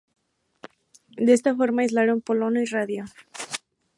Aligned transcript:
De 1.25 1.31
esta 1.37 1.55
forma 1.59 1.83
aislaron 1.83 2.21
polonio 2.27 2.59
y 2.63 2.71
radio. 2.77 3.03